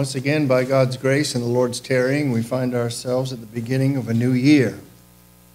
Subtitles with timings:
[0.00, 3.98] once again, by God's grace and the Lord's tarrying, we find ourselves at the beginning
[3.98, 4.80] of a new year.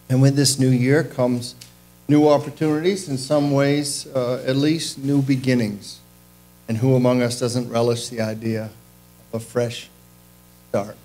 [0.08, 1.56] And with this new year comes
[2.08, 6.00] new opportunities, in some ways, uh, at least new beginnings.
[6.68, 8.70] And who among us doesn't relish the idea
[9.34, 9.90] of a fresh
[10.70, 10.96] start?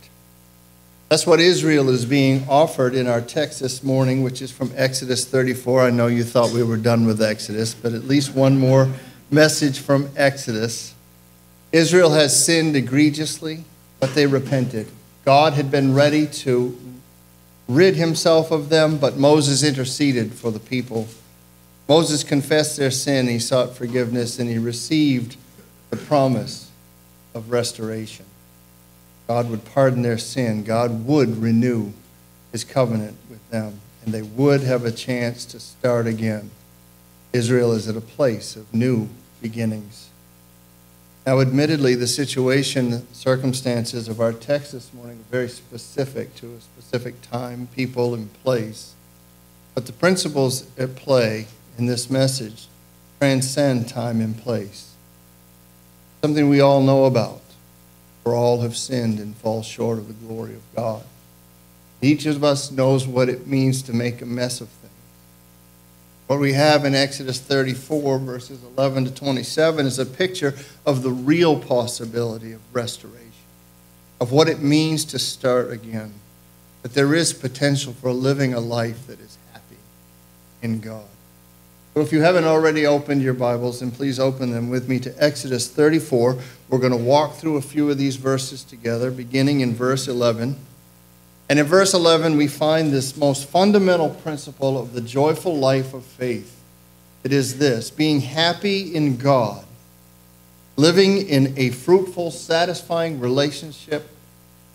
[1.08, 5.24] That's what Israel is being offered in our text this morning, which is from Exodus
[5.24, 5.84] 34.
[5.84, 8.92] I know you thought we were done with Exodus, but at least one more
[9.30, 10.94] message from Exodus.
[11.72, 13.64] Israel has sinned egregiously,
[14.00, 14.88] but they repented.
[15.24, 16.76] God had been ready to
[17.68, 21.06] rid himself of them, but Moses interceded for the people.
[21.88, 25.36] Moses confessed their sin, he sought forgiveness, and he received
[25.90, 26.70] the promise
[27.34, 28.26] of restoration.
[29.28, 31.92] God would pardon their sin, God would renew
[32.50, 36.50] his covenant with them, and they would have a chance to start again.
[37.32, 39.08] Israel is at a place of new
[39.40, 40.09] beginnings.
[41.26, 46.60] Now, admittedly, the situation, circumstances of our text this morning are very specific to a
[46.60, 48.94] specific time, people, and place.
[49.74, 51.46] But the principles at play
[51.76, 52.68] in this message
[53.18, 54.94] transcend time and place.
[56.22, 57.42] Something we all know about,
[58.24, 61.04] for all have sinned and fall short of the glory of God.
[62.00, 64.70] Each of us knows what it means to make a mess of
[66.30, 70.54] what we have in Exodus 34, verses 11 to 27, is a picture
[70.86, 73.32] of the real possibility of restoration,
[74.20, 76.14] of what it means to start again,
[76.82, 79.74] that there is potential for living a life that is happy
[80.62, 81.08] in God.
[81.94, 85.12] So if you haven't already opened your Bibles, then please open them with me to
[85.20, 86.38] Exodus 34.
[86.68, 90.56] We're going to walk through a few of these verses together, beginning in verse 11.
[91.50, 96.04] And in verse 11, we find this most fundamental principle of the joyful life of
[96.04, 96.62] faith.
[97.24, 99.64] It is this being happy in God,
[100.76, 104.10] living in a fruitful, satisfying relationship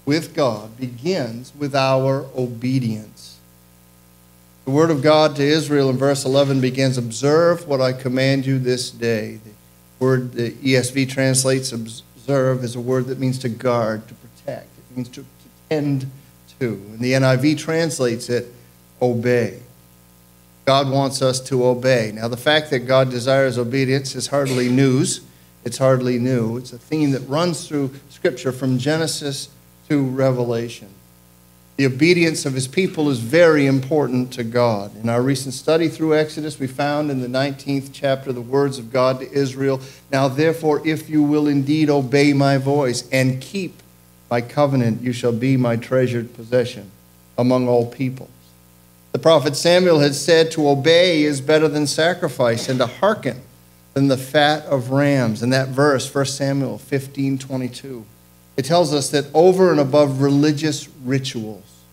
[0.06, 3.40] with God begins with our obedience.
[4.66, 8.60] The word of God to Israel in verse 11 begins Observe what I command you
[8.60, 9.40] this day.
[9.46, 9.52] The
[10.00, 14.98] word the ESV translates observe is a word that means to guard, to protect, it
[14.98, 15.28] means to, to
[15.70, 16.12] tend
[16.60, 18.54] And the NIV translates it
[19.02, 19.60] obey.
[20.66, 22.12] God wants us to obey.
[22.14, 25.22] Now, the fact that God desires obedience is hardly news.
[25.64, 26.58] It's hardly new.
[26.58, 29.50] It's a theme that runs through Scripture from Genesis
[29.90, 30.90] to Revelation.
[31.78, 34.96] The obedience of his people is very important to God.
[34.96, 38.94] In our recent study through Exodus, we found in the 19th chapter the words of
[38.94, 43.82] God to Israel Now, therefore, if you will indeed obey my voice and keep
[44.36, 46.92] my covenant, you shall be my treasured possession
[47.38, 48.30] among all peoples.
[49.14, 53.42] The prophet Samuel had said, To obey is better than sacrifice, and to hearken
[53.94, 55.42] than the fat of rams.
[55.42, 58.06] In that verse, 1 Samuel 15 22,
[58.58, 61.84] it tells us that over and above religious rituals,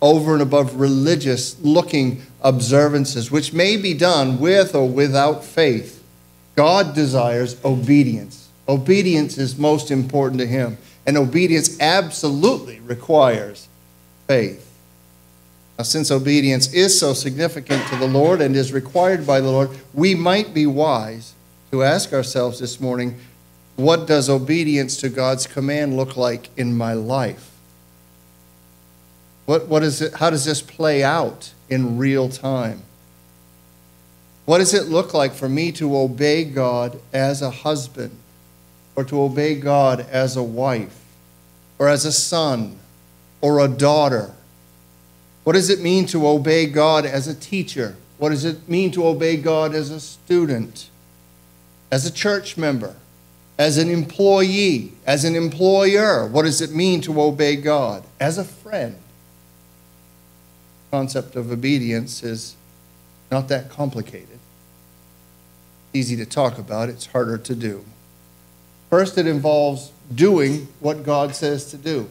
[0.00, 6.02] over and above religious looking observances, which may be done with or without faith,
[6.56, 8.48] God desires obedience.
[8.68, 10.78] Obedience is most important to Him.
[11.06, 13.68] And obedience absolutely requires
[14.28, 14.68] faith.
[15.78, 19.70] Now, since obedience is so significant to the Lord and is required by the Lord,
[19.92, 21.34] we might be wise
[21.70, 23.18] to ask ourselves this morning
[23.76, 27.50] what does obedience to God's command look like in my life?
[29.46, 32.82] What, what is it, how does this play out in real time?
[34.44, 38.16] What does it look like for me to obey God as a husband?
[38.94, 41.00] Or to obey God as a wife
[41.78, 42.78] or as a son
[43.40, 44.32] or a daughter?
[45.44, 47.96] What does it mean to obey God as a teacher?
[48.18, 50.88] What does it mean to obey God as a student,
[51.90, 52.94] as a church member,
[53.58, 56.26] as an employee, as an employer?
[56.26, 58.96] What does it mean to obey God as a friend?
[60.90, 62.54] The concept of obedience is
[63.30, 64.38] not that complicated.
[65.92, 67.84] Easy to talk about, it's harder to do.
[68.92, 72.10] First, it involves doing what God says to do.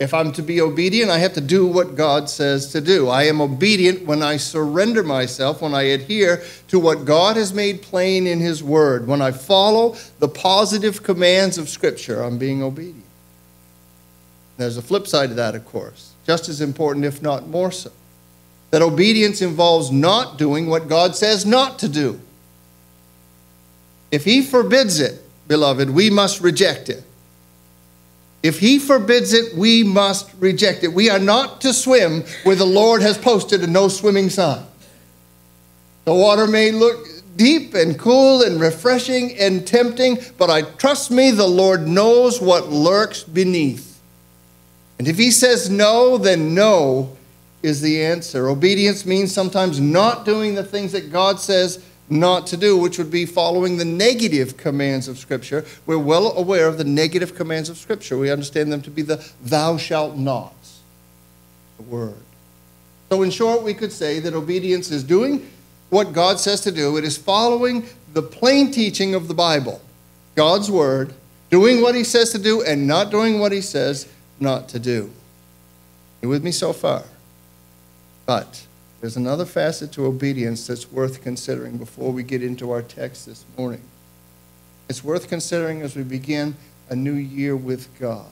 [0.00, 3.06] If I'm to be obedient, I have to do what God says to do.
[3.06, 7.82] I am obedient when I surrender myself, when I adhere to what God has made
[7.82, 13.04] plain in His Word, when I follow the positive commands of Scripture, I'm being obedient.
[14.56, 17.92] There's a flip side to that, of course, just as important, if not more so.
[18.72, 22.20] That obedience involves not doing what God says not to do.
[24.10, 27.02] If He forbids it, beloved, we must reject it.
[28.42, 30.92] If he forbids it, we must reject it.
[30.92, 34.64] We are not to swim where the Lord has posted a no swimming sign.
[36.04, 37.04] The water may look
[37.34, 42.68] deep and cool and refreshing and tempting, but I trust me, the Lord knows what
[42.68, 44.00] lurks beneath.
[44.98, 47.16] And if He says no, then no
[47.62, 48.48] is the answer.
[48.48, 53.10] Obedience means sometimes not doing the things that God says not to do, which would
[53.10, 55.64] be following the negative commands of Scripture.
[55.86, 58.16] We're well aware of the negative commands of Scripture.
[58.16, 62.14] We understand them to be the thou shalt the word.
[63.10, 65.50] So, in short, we could say that obedience is doing
[65.90, 69.80] what God says to do, it is following the plain teaching of the Bible,
[70.34, 71.14] God's word,
[71.50, 74.06] doing what He says to do, and not doing what He says
[74.38, 75.10] not to do.
[76.20, 77.04] You with me so far?
[78.26, 78.66] But
[79.00, 83.44] there's another facet to obedience that's worth considering before we get into our text this
[83.56, 83.82] morning.
[84.88, 86.56] It's worth considering as we begin
[86.88, 88.26] a new year with God.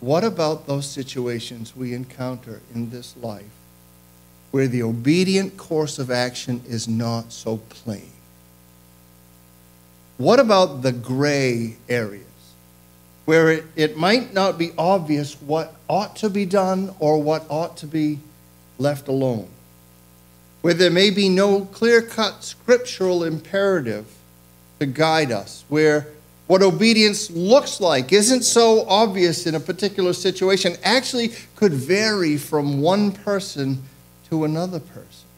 [0.00, 3.44] What about those situations we encounter in this life
[4.50, 8.10] where the obedient course of action is not so plain?
[10.18, 12.24] What about the gray areas
[13.24, 17.76] where it, it might not be obvious what ought to be done or what ought
[17.78, 18.18] to be
[18.82, 19.48] left alone,
[20.60, 24.06] where there may be no clear cut scriptural imperative
[24.80, 26.08] to guide us, where
[26.46, 32.80] what obedience looks like isn't so obvious in a particular situation, actually could vary from
[32.80, 33.82] one person
[34.28, 35.28] to another person.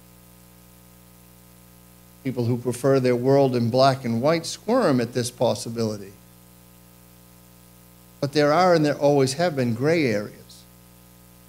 [2.25, 6.12] People who prefer their world in black and white squirm at this possibility.
[8.20, 10.62] But there are and there always have been gray areas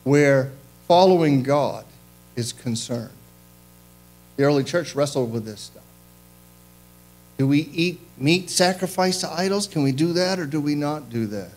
[0.03, 0.51] where
[0.87, 1.85] following God
[2.35, 3.11] is concerned.
[4.37, 5.83] The early church wrestled with this stuff.
[7.37, 9.67] Do we eat meat sacrificed to idols?
[9.67, 11.51] Can we do that or do we not do that?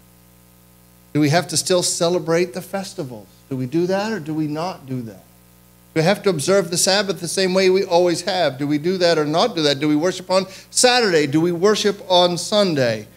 [1.13, 3.29] Do we have to still celebrate the festivals?
[3.49, 5.25] Do we do that or do we not do that?
[5.95, 8.59] Do we have to observe the Sabbath the same way we always have?
[8.59, 9.81] Do we do that or not do that?
[9.81, 11.27] Do we worship on Saturday?
[11.27, 13.09] Do we worship on Sunday?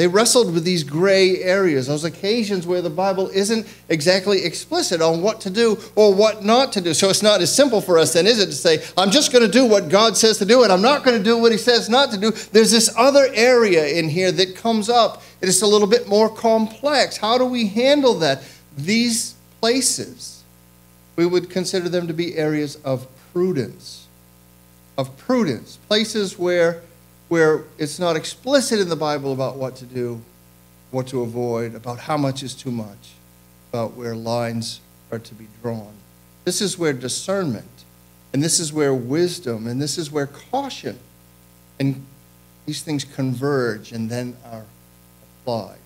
[0.00, 5.20] They wrestled with these gray areas, those occasions where the Bible isn't exactly explicit on
[5.20, 6.94] what to do or what not to do.
[6.94, 9.44] So it's not as simple for us then, is it, to say, I'm just going
[9.44, 11.58] to do what God says to do and I'm not going to do what He
[11.58, 12.30] says not to do.
[12.30, 15.22] There's this other area in here that comes up.
[15.42, 17.18] It is a little bit more complex.
[17.18, 18.42] How do we handle that?
[18.78, 20.44] These places,
[21.16, 24.06] we would consider them to be areas of prudence.
[24.96, 25.76] Of prudence.
[25.88, 26.80] Places where
[27.30, 30.20] where it's not explicit in the Bible about what to do,
[30.90, 33.14] what to avoid, about how much is too much,
[33.72, 34.80] about where lines
[35.10, 35.94] are to be drawn.
[36.44, 37.84] This is where discernment,
[38.32, 40.98] and this is where wisdom, and this is where caution,
[41.78, 42.04] and
[42.66, 44.66] these things converge and then are
[45.40, 45.78] applied.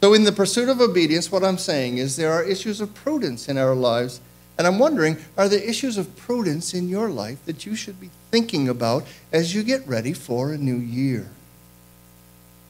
[0.00, 3.48] So, in the pursuit of obedience, what I'm saying is there are issues of prudence
[3.48, 4.20] in our lives
[4.58, 8.10] and I'm wondering, are there issues of prudence in your life that you should be
[8.32, 11.30] thinking about as you get ready for a new year?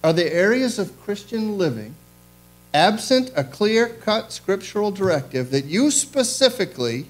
[0.05, 1.94] Are there areas of Christian living,
[2.75, 7.06] absent a clear cut scriptural directive, that you specifically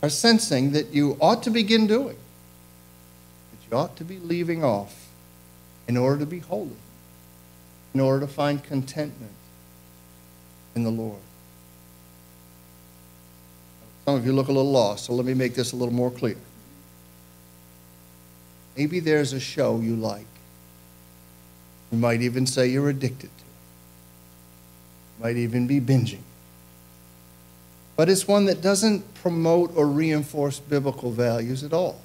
[0.00, 2.16] are sensing that you ought to begin doing,
[3.50, 5.08] that you ought to be leaving off
[5.88, 6.76] in order to be holy,
[7.94, 9.32] in order to find contentment
[10.76, 11.18] in the Lord?
[14.04, 16.12] Some of you look a little lost, so let me make this a little more
[16.12, 16.36] clear.
[18.76, 20.26] Maybe there's a show you like.
[21.90, 25.22] You might even say you're addicted to it.
[25.22, 26.20] Might even be binging.
[27.96, 32.00] But it's one that doesn't promote or reinforce biblical values at all.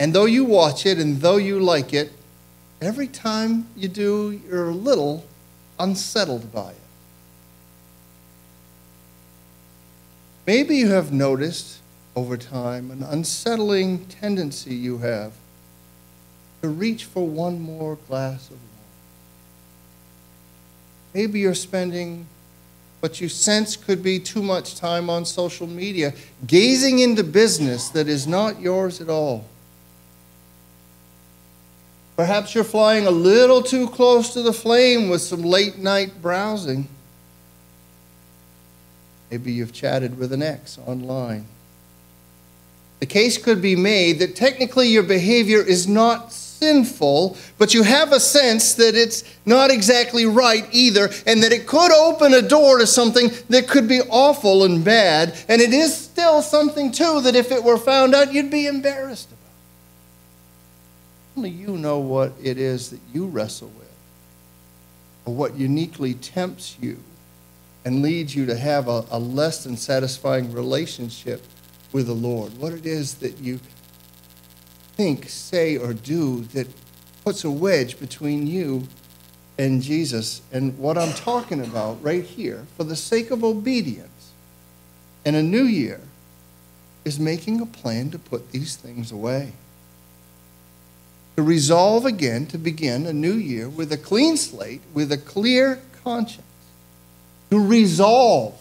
[0.00, 2.12] And though you watch it and though you like it,
[2.80, 5.24] every time you do, you're a little
[5.78, 6.76] unsettled by it.
[10.46, 11.78] Maybe you have noticed
[12.16, 15.32] over time an unsettling tendency you have
[16.62, 18.60] to reach for one more glass of wine.
[21.12, 22.26] Maybe you're spending
[23.00, 26.14] what you sense could be too much time on social media,
[26.46, 29.44] gazing into business that is not yours at all.
[32.16, 36.88] Perhaps you're flying a little too close to the flame with some late night browsing.
[39.30, 41.46] Maybe you've chatted with an ex online.
[43.06, 48.10] The case could be made that technically your behavior is not sinful, but you have
[48.10, 52.78] a sense that it's not exactly right either, and that it could open a door
[52.78, 55.38] to something that could be awful and bad.
[55.48, 59.28] And it is still something, too, that if it were found out, you'd be embarrassed
[59.28, 59.38] about.
[61.36, 63.94] Only you know what it is that you wrestle with,
[65.26, 66.98] or what uniquely tempts you
[67.84, 71.44] and leads you to have a, a less than satisfying relationship
[71.92, 73.60] with the Lord, what it is that you
[74.94, 76.66] think, say, or do that
[77.24, 78.88] puts a wedge between you
[79.58, 80.42] and Jesus.
[80.52, 84.32] And what I'm talking about right here, for the sake of obedience
[85.24, 86.00] and a new year,
[87.04, 89.52] is making a plan to put these things away.
[91.36, 95.80] To resolve again to begin a new year with a clean slate, with a clear
[96.02, 96.42] conscience.
[97.50, 98.58] To resolve.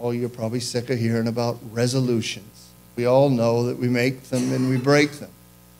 [0.00, 2.70] Oh, you're probably sick of hearing about resolutions.
[2.96, 5.30] We all know that we make them and we break them.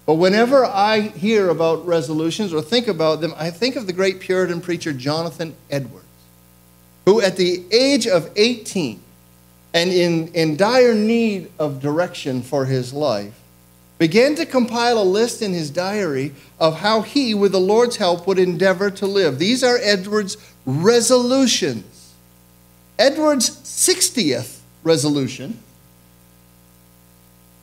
[0.04, 4.20] But whenever I hear about resolutions or think about them, I think of the great
[4.20, 6.04] Puritan preacher Jonathan Edwards,
[7.06, 9.00] who at the age of 18
[9.72, 13.40] and in, in dire need of direction for his life,
[13.98, 18.26] began to compile a list in his diary of how he, with the Lord's help,
[18.26, 19.38] would endeavor to live.
[19.38, 20.36] These are Edwards'
[20.66, 22.00] resolutions.
[23.00, 25.59] Edwards' 60th resolution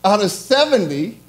[0.04, 1.20] out of 70.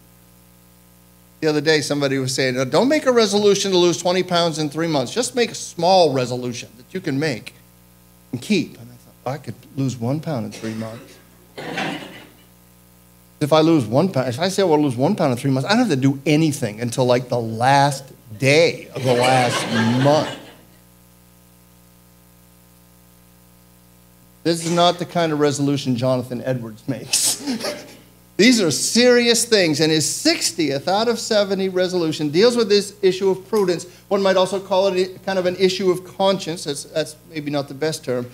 [1.41, 4.71] The other day, somebody was saying, Don't make a resolution to lose 20 pounds in
[4.71, 5.13] three months.
[5.13, 7.55] Just make a small resolution that you can make
[8.33, 8.79] and keep.
[8.81, 8.89] And
[9.27, 11.19] I could lose one pound in three months.
[13.41, 15.51] If I lose one pound, if I say I will lose one pound in three
[15.51, 18.05] months, I don't have to do anything until like the last
[18.39, 20.48] day of the last month.
[24.49, 27.45] This is not the kind of resolution Jonathan Edwards makes.
[28.39, 33.29] These are serious things, and his 60th out of 70 resolution deals with this issue
[33.29, 33.85] of prudence.
[34.09, 36.65] One might also call it kind of an issue of conscience.
[36.65, 38.27] That's, that's maybe not the best term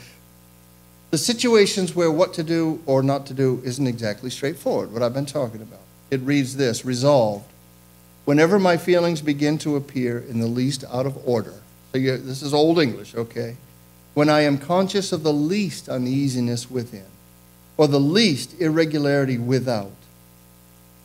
[1.11, 5.15] the situations where what to do or not to do isn't exactly straightforward, what I've
[5.15, 5.79] been talking about.
[6.11, 7.45] It reads this Resolved,
[8.25, 11.55] whenever my feelings begin to appear in the least out of order.
[11.93, 13.57] So this is Old English, okay?
[14.15, 17.07] When I am conscious of the least uneasiness within,
[17.77, 19.91] or the least irregularity without,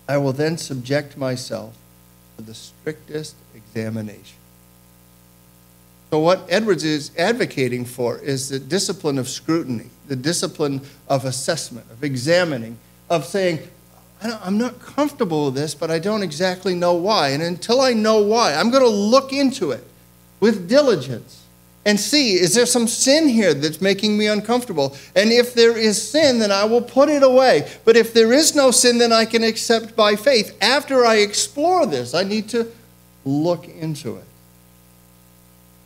[0.08, 1.76] I will then subject myself
[2.38, 4.38] to the strictest examination.
[6.12, 11.86] So, what Edwards is advocating for is the discipline of scrutiny, the discipline of assessment,
[11.92, 12.78] of examining,
[13.10, 13.60] of saying,
[14.22, 17.30] I'm not comfortable with this, but I don't exactly know why.
[17.30, 19.86] And until I know why, I'm going to look into it
[20.40, 21.44] with diligence
[21.90, 24.96] and see is there some sin here that's making me uncomfortable?
[25.16, 27.68] And if there is sin, then I will put it away.
[27.84, 30.56] But if there is no sin, then I can accept by faith.
[30.62, 32.72] After I explore this, I need to
[33.26, 34.26] look into it.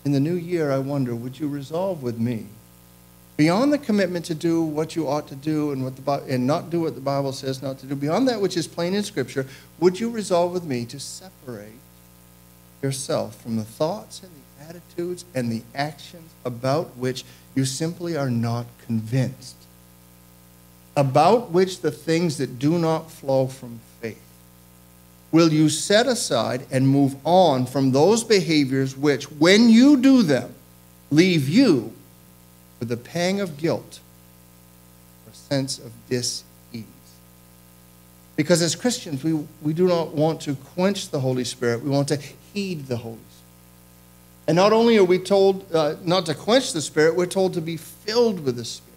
[0.03, 2.47] In the new year, I wonder, would you resolve with me,
[3.37, 6.69] beyond the commitment to do what you ought to do and, what the, and not
[6.69, 9.47] do what the Bible says not to do, beyond that which is plain in Scripture,
[9.79, 11.79] would you resolve with me to separate
[12.81, 17.23] yourself from the thoughts and the attitudes and the actions about which
[17.55, 19.55] you simply are not convinced?
[20.95, 24.21] About which the things that do not flow from faith.
[25.31, 30.53] will you set aside and move on from those behaviors which, when you do them,
[31.09, 31.91] leave you
[32.79, 33.99] with a pang of guilt
[35.25, 36.83] or a sense of dis ease?
[38.35, 42.07] Because as Christians, we, we do not want to quench the Holy Spirit, we want
[42.09, 42.17] to
[42.53, 43.32] heed the Holy Spirit.
[44.47, 47.61] And not only are we told uh, not to quench the Spirit, we're told to
[47.61, 48.93] be filled with the Spirit.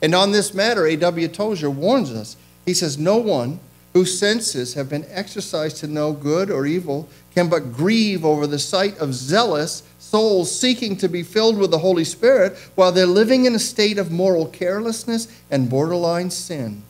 [0.00, 1.28] And on this matter, A.W.
[1.28, 2.36] Tozer warns us.
[2.64, 3.60] He says, No one
[3.92, 8.58] whose senses have been exercised to know good or evil can but grieve over the
[8.58, 13.44] sight of zealous souls seeking to be filled with the Holy Spirit while they're living
[13.44, 16.82] in a state of moral carelessness and borderline sin.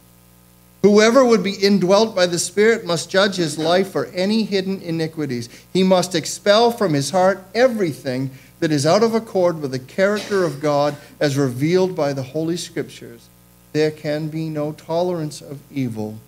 [0.82, 5.48] Whoever would be indwelt by the Spirit must judge his life for any hidden iniquities.
[5.72, 10.44] He must expel from his heart everything that is out of accord with the character
[10.44, 13.28] of God as revealed by the Holy Scriptures.
[13.72, 16.18] There can be no tolerance of evil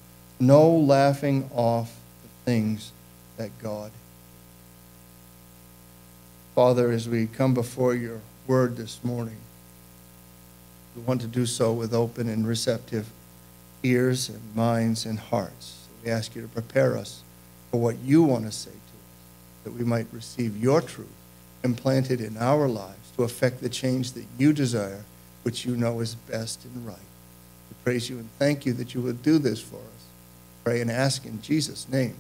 [0.40, 2.92] no laughing off the things
[3.36, 3.90] that God.
[6.54, 9.36] Father, as we come before your word this morning,
[10.94, 13.08] we want to do so with open and receptive
[13.84, 15.86] ears and minds and hearts.
[16.04, 17.22] We ask you to prepare us
[17.70, 21.08] for what you want to say to us, that we might receive your truth
[21.62, 25.04] implanted in our lives to affect the change that you desire,
[25.44, 26.96] which you know is best and right.
[27.70, 30.04] We praise you and thank you that you will do this for us
[30.64, 32.16] pray and ask in Jesus' name.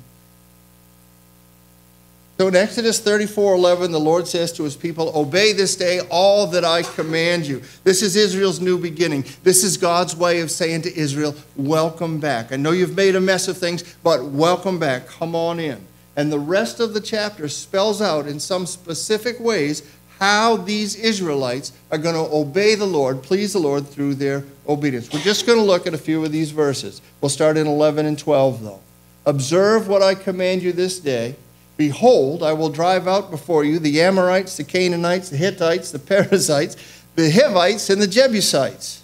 [2.36, 6.48] So in Exodus 34 11, the Lord says to his people, Obey this day all
[6.48, 7.62] that I command you.
[7.84, 9.24] This is Israel's new beginning.
[9.44, 12.50] This is God's way of saying to Israel, Welcome back.
[12.50, 15.06] I know you've made a mess of things, but welcome back.
[15.06, 15.86] Come on in.
[16.16, 19.88] And the rest of the chapter spells out in some specific ways
[20.18, 25.12] how these Israelites are going to obey the Lord, please the Lord through their obedience.
[25.12, 27.00] We're just going to look at a few of these verses.
[27.20, 28.80] We'll start in 11 and 12, though.
[29.24, 31.36] Observe what I command you this day.
[31.76, 36.76] Behold, I will drive out before you the Amorites, the Canaanites, the Hittites, the Perizzites,
[37.16, 39.02] the Hivites, and the Jebusites.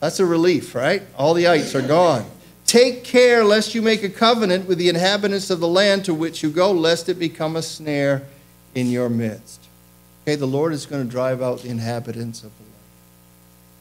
[0.00, 1.02] That's a relief, right?
[1.16, 2.24] All the ites are gone.
[2.66, 6.42] Take care lest you make a covenant with the inhabitants of the land to which
[6.42, 8.22] you go, lest it become a snare
[8.74, 9.60] in your midst.
[10.22, 12.72] Okay, the Lord is going to drive out the inhabitants of the land.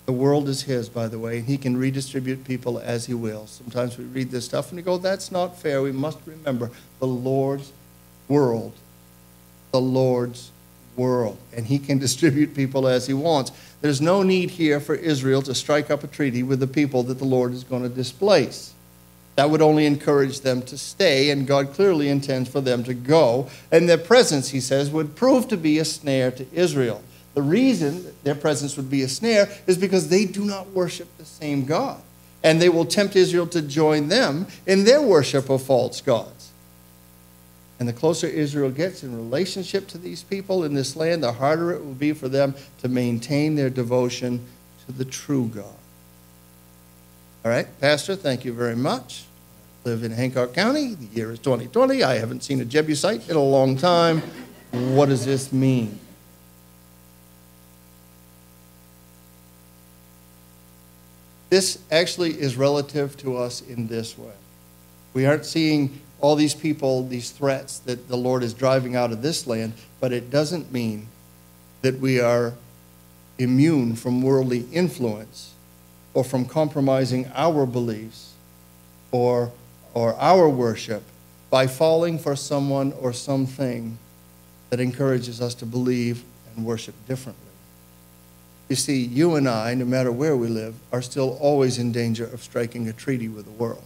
[0.07, 3.47] The world is His, by the way, and He can redistribute people as He will.
[3.47, 5.81] Sometimes we read this stuff and we go, that's not fair.
[5.81, 7.71] We must remember the Lord's
[8.31, 8.73] world.
[9.71, 10.51] The Lord's
[10.95, 11.37] world.
[11.55, 13.51] And He can distribute people as He wants.
[13.81, 17.17] There's no need here for Israel to strike up a treaty with the people that
[17.19, 18.73] the Lord is going to displace.
[19.35, 23.49] That would only encourage them to stay, and God clearly intends for them to go.
[23.71, 27.01] And their presence, he says, would prove to be a snare to Israel.
[27.33, 31.25] The reason their presence would be a snare is because they do not worship the
[31.25, 32.01] same God.
[32.43, 36.40] And they will tempt Israel to join them in their worship of false gods.
[37.81, 41.71] And the closer Israel gets in relationship to these people in this land, the harder
[41.71, 44.45] it will be for them to maintain their devotion
[44.85, 45.65] to the true God.
[47.43, 49.23] All right, Pastor, thank you very much.
[49.83, 50.93] I live in Hancock County.
[50.93, 52.03] The year is 2020.
[52.03, 54.21] I haven't seen a Jebusite in a long time.
[54.69, 55.97] What does this mean?
[61.49, 64.33] This actually is relative to us in this way.
[65.15, 69.21] We aren't seeing all these people, these threats that the Lord is driving out of
[69.21, 71.07] this land, but it doesn't mean
[71.81, 72.53] that we are
[73.39, 75.53] immune from worldly influence
[76.13, 78.33] or from compromising our beliefs
[79.11, 79.51] or,
[79.93, 81.03] or our worship
[81.49, 83.97] by falling for someone or something
[84.69, 86.23] that encourages us to believe
[86.55, 87.43] and worship differently.
[88.69, 92.23] You see, you and I, no matter where we live, are still always in danger
[92.25, 93.83] of striking a treaty with the world.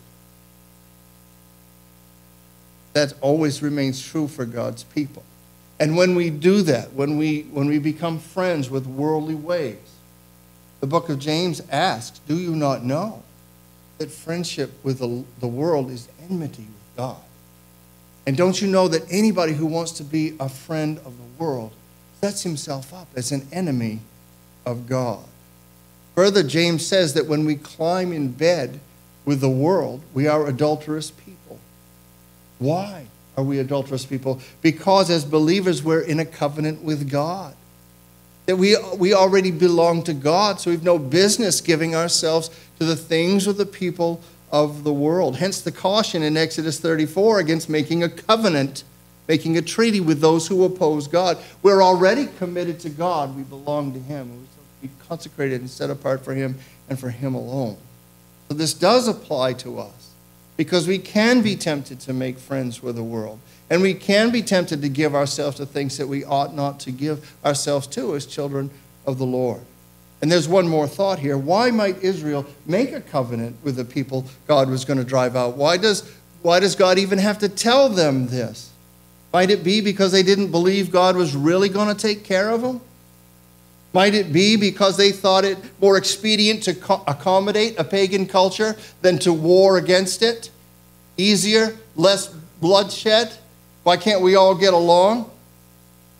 [2.95, 5.23] That always remains true for God's people.
[5.81, 9.77] And when we do that, when we, when we become friends with worldly ways,
[10.79, 13.21] the book of James asks, Do you not know
[13.97, 17.17] that friendship with the, the world is enmity with God?
[18.25, 21.73] And don't you know that anybody who wants to be a friend of the world
[22.21, 23.99] sets himself up as an enemy
[24.65, 25.25] of God?
[26.15, 28.79] Further, James says that when we climb in bed
[29.25, 31.24] with the world, we are adulterous people.
[32.59, 34.39] Why are we adulterous people?
[34.61, 37.55] Because as believers, we're in a covenant with God
[38.45, 42.95] that we, we already belong to God, so we've no business giving ourselves to the
[42.95, 45.37] things or the people of the world.
[45.37, 48.83] Hence the caution in Exodus 34 against making a covenant,
[49.27, 51.37] making a treaty with those who oppose God.
[51.63, 54.29] We're already committed to God, we belong to Him.
[54.29, 57.77] We to be consecrated and set apart for Him and for Him alone.
[58.49, 60.04] So this does apply to us
[60.57, 63.39] because we can be tempted to make friends with the world.
[63.69, 66.91] And we can be tempted to give ourselves to things that we ought not to
[66.91, 68.69] give ourselves to as children
[69.05, 69.61] of the Lord.
[70.21, 71.37] And there's one more thought here.
[71.37, 75.57] Why might Israel make a covenant with the people God was going to drive out?
[75.57, 76.09] Why does,
[76.41, 78.71] why does God even have to tell them this?
[79.33, 82.61] Might it be because they didn't believe God was really going to take care of
[82.61, 82.81] them?
[83.95, 86.71] Might it be because they thought it more expedient to
[87.07, 90.49] accommodate a pagan culture than to war against it?
[91.15, 92.27] Easier, less
[92.59, 93.31] bloodshed?
[93.83, 95.31] Why can't we all get along?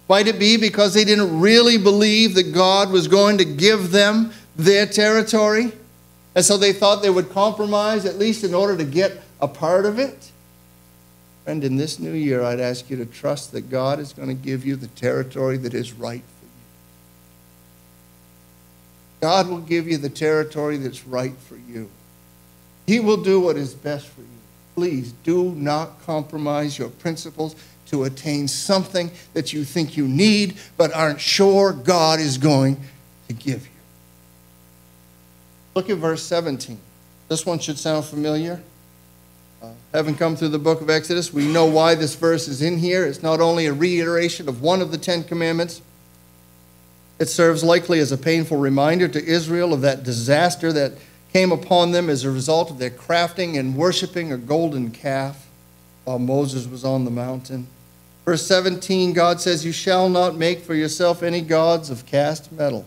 [0.08, 4.32] Might it be because they didn't really believe that God was going to give them
[4.56, 5.74] their territory?
[6.34, 9.86] And so they thought they would compromise, at least in order to get a part
[9.86, 10.32] of it?
[11.44, 14.34] Friend, in this new year, I'd ask you to trust that God is going to
[14.34, 16.24] give you the territory that is right.
[19.26, 21.90] God will give you the territory that's right for you.
[22.86, 24.28] He will do what is best for you.
[24.76, 27.56] Please do not compromise your principles
[27.88, 32.80] to attain something that you think you need but aren't sure God is going
[33.28, 33.72] to give you.
[35.74, 36.78] Look at verse 17.
[37.28, 38.62] This one should sound familiar.
[39.60, 42.78] Uh, having come through the book of Exodus, we know why this verse is in
[42.78, 43.08] here.
[43.08, 45.82] It's not only a reiteration of one of the Ten Commandments,
[47.20, 50.94] it serves likely as a painful reminder to Israel of that disaster that
[51.32, 55.48] came upon them as a result of their crafting and worshiping a golden calf
[56.04, 57.68] while Moses was on the mountain.
[58.26, 62.86] Verse 17, God says, You shall not make for yourself any gods of cast metal.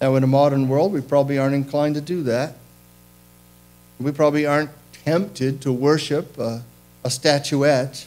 [0.00, 2.54] Now, in a modern world, we probably aren't inclined to do that.
[3.98, 4.70] We probably aren't
[5.04, 6.62] tempted to worship a,
[7.04, 8.06] a statuette.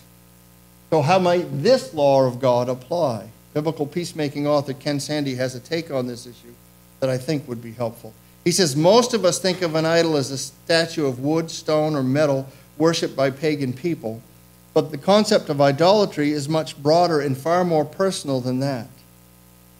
[0.89, 3.29] So, how might this law of God apply?
[3.53, 6.53] Biblical peacemaking author Ken Sande has a take on this issue
[6.99, 8.13] that I think would be helpful.
[8.43, 11.95] He says most of us think of an idol as a statue of wood, stone,
[11.95, 14.21] or metal worshipped by pagan people,
[14.73, 18.87] but the concept of idolatry is much broader and far more personal than that.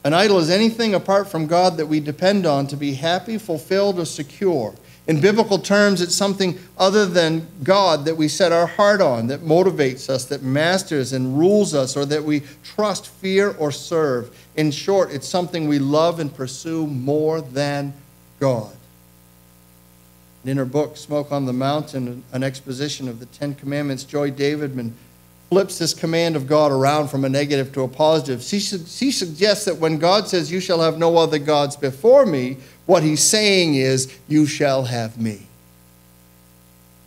[0.03, 3.99] An idol is anything apart from God that we depend on to be happy, fulfilled,
[3.99, 4.75] or secure.
[5.05, 9.41] In biblical terms, it's something other than God that we set our heart on, that
[9.41, 14.37] motivates us, that masters and rules us, or that we trust, fear, or serve.
[14.55, 17.93] In short, it's something we love and pursue more than
[18.39, 18.73] God.
[20.45, 24.93] In her book, Smoke on the Mountain, an exposition of the Ten Commandments, Joy Davidman
[25.49, 28.41] flips this command of God around from a negative to a positive.
[28.41, 32.57] She, she suggests that when God says, You shall have no other gods before me,
[32.85, 35.47] what he's saying is, You shall have me.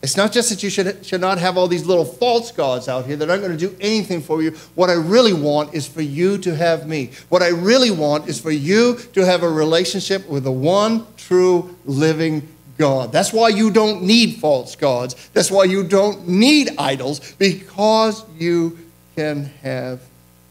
[0.03, 3.07] It's not just that you should, should not have all these little false gods out
[3.07, 4.53] here that aren't going to do anything for you.
[4.77, 7.11] What I really want is for you to have me.
[7.29, 11.77] What I really want is for you to have a relationship with the one true
[11.87, 12.47] living
[12.79, 13.11] God.
[13.11, 15.15] That's why you don't need false gods.
[15.33, 18.79] That's why you don't need idols, because you
[19.17, 20.03] can have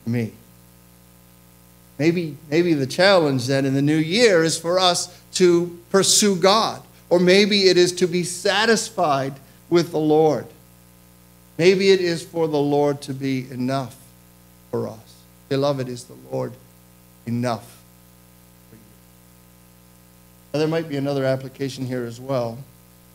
[0.06, 0.34] me.
[1.98, 6.82] Maybe, maybe the challenge then in the new year is for us to pursue God,
[7.10, 9.34] or maybe it is to be satisfied
[9.70, 10.48] with the Lord.
[11.58, 13.96] Maybe it is for the Lord to be enough
[14.72, 15.24] for us.
[15.48, 16.54] Beloved, is the Lord
[17.26, 17.82] enough?
[18.70, 18.82] for you?
[20.54, 22.58] Now, there might be another application here as well,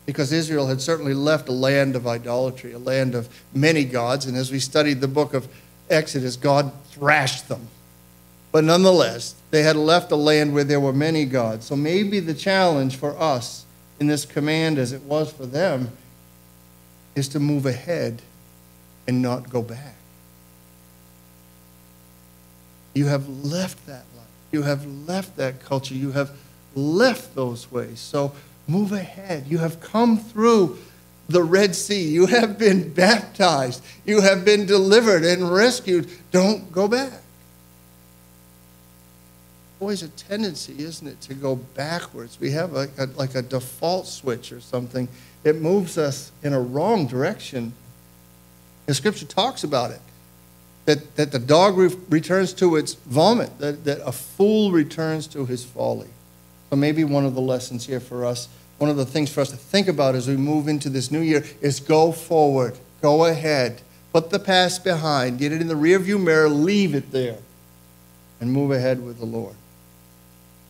[0.07, 4.35] because Israel had certainly left a land of idolatry, a land of many gods, and
[4.35, 5.47] as we studied the book of
[5.87, 7.67] Exodus, God thrashed them.
[8.51, 11.65] But nonetheless, they had left a land where there were many gods.
[11.65, 13.65] So maybe the challenge for us
[13.99, 15.91] in this command, as it was for them,
[17.15, 18.21] is to move ahead
[19.07, 19.95] and not go back.
[22.93, 24.27] You have left that life.
[24.51, 25.93] You have left that culture.
[25.93, 26.31] You have
[26.75, 27.99] left those ways.
[27.99, 28.33] So
[28.67, 29.47] move ahead.
[29.47, 30.77] You have come through
[31.29, 32.03] the Red Sea.
[32.03, 33.81] You have been baptized.
[34.05, 36.09] You have been delivered and rescued.
[36.31, 37.20] Don't go back.
[39.81, 42.39] Always a tendency, isn't it, to go backwards?
[42.39, 45.07] We have a, a, like a default switch or something.
[45.43, 47.73] It moves us in a wrong direction.
[48.85, 50.01] The scripture talks about it
[50.85, 55.45] that, that the dog re- returns to its vomit, that, that a fool returns to
[55.45, 56.09] his folly.
[56.69, 59.49] So maybe one of the lessons here for us, one of the things for us
[59.49, 63.81] to think about as we move into this new year is go forward, go ahead,
[64.13, 67.37] put the past behind, get it in the rearview mirror, leave it there,
[68.39, 69.55] and move ahead with the Lord.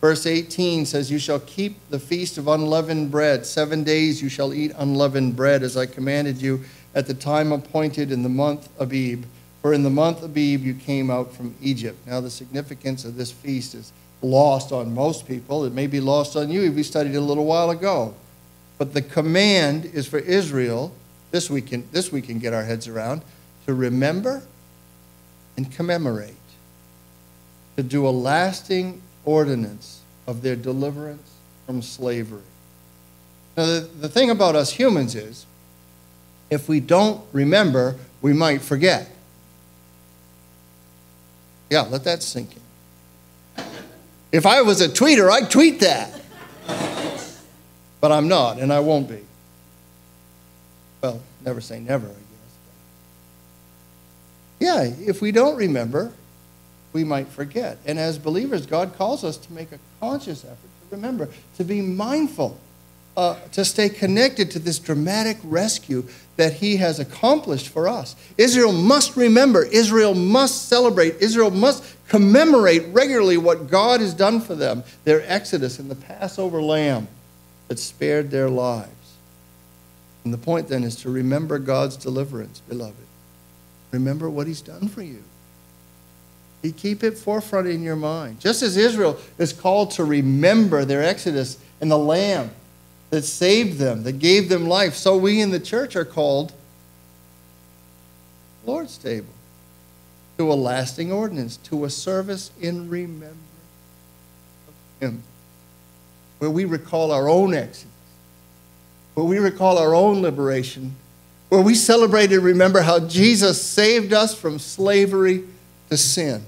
[0.02, 3.46] Verse 18 says, You shall keep the feast of unleavened bread.
[3.46, 8.10] Seven days you shall eat unleavened bread, as I commanded you at the time appointed
[8.10, 9.24] in the month Abib.
[9.62, 12.04] For in the month Abib you came out from Egypt.
[12.04, 15.64] Now, the significance of this feast is lost on most people.
[15.64, 16.62] It may be lost on you.
[16.62, 18.12] If we studied a little while ago.
[18.78, 20.92] But the command is for Israel,
[21.30, 23.22] this we can, this we can get our heads around,
[23.66, 24.42] to remember
[25.56, 26.34] and commemorate,
[27.76, 31.30] to do a lasting ordinance of their deliverance
[31.66, 32.40] from slavery.
[33.56, 35.46] Now, the, the thing about us humans is,
[36.50, 39.10] if we don't remember, we might forget.
[41.70, 43.64] Yeah, let that sink in.
[44.30, 46.20] If I was a tweeter, I'd tweet that.
[48.00, 49.20] But I'm not, and I won't be.
[51.02, 52.18] Well, never say never, I guess.
[54.60, 56.12] Yeah, if we don't remember,
[56.92, 57.78] we might forget.
[57.86, 60.56] And as believers, God calls us to make a conscious effort
[60.90, 62.58] to remember, to be mindful,
[63.16, 66.04] uh, to stay connected to this dramatic rescue
[66.36, 68.16] that He has accomplished for us.
[68.38, 74.54] Israel must remember, Israel must celebrate, Israel must commemorate regularly what God has done for
[74.54, 77.08] them their exodus and the Passover lamb
[77.68, 78.90] that spared their lives.
[80.24, 82.94] And the point then is to remember God's deliverance, beloved.
[83.90, 85.22] Remember what He's done for you.
[86.70, 88.38] Keep it forefront in your mind.
[88.38, 92.52] Just as Israel is called to remember their exodus and the lamb
[93.10, 96.52] that saved them, that gave them life, so we in the church are called
[98.64, 99.26] Lord's table
[100.38, 103.36] to a lasting ordinance, to a service in remembrance
[104.68, 105.22] of Him,
[106.38, 107.86] where we recall our own exodus,
[109.14, 110.94] where we recall our own liberation,
[111.48, 115.44] where we celebrate and remember how Jesus saved us from slavery
[115.90, 116.42] to sin,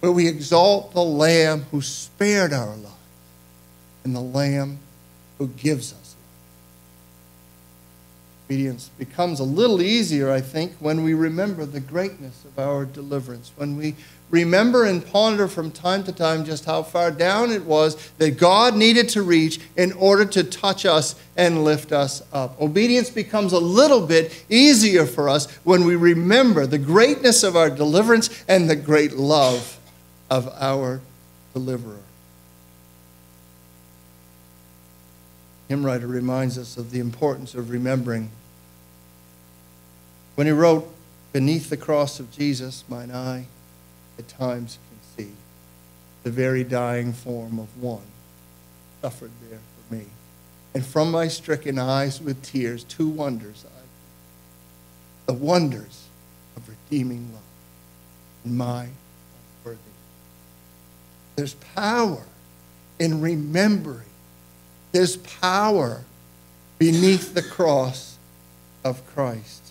[0.00, 2.92] where we exalt the Lamb who spared our lives
[4.04, 4.78] and the Lamb
[5.38, 6.16] who gives us life.
[8.46, 13.50] obedience becomes a little easier, I think, when we remember the greatness of our deliverance,
[13.56, 13.96] when we
[14.30, 18.76] remember and ponder from time to time just how far down it was that God
[18.76, 22.60] needed to reach in order to touch us and lift us up.
[22.60, 27.70] Obedience becomes a little bit easier for us when we remember the greatness of our
[27.70, 29.75] deliverance and the great love
[30.30, 31.00] of our
[31.52, 32.02] deliverer.
[35.68, 38.30] Hymn writer reminds us of the importance of remembering.
[40.34, 40.92] When he wrote,
[41.32, 43.46] Beneath the cross of Jesus, mine eye
[44.18, 45.32] at times can see
[46.22, 48.06] the very dying form of one
[49.02, 50.06] suffered there for me.
[50.74, 53.76] And from my stricken eyes with tears, two wonders I
[55.26, 56.04] the wonders
[56.56, 57.42] of redeeming love
[58.44, 58.88] my.
[61.36, 62.22] There's power
[62.98, 64.00] in remembering.
[64.92, 66.02] There's power
[66.78, 68.16] beneath the cross
[68.82, 69.62] of Christ.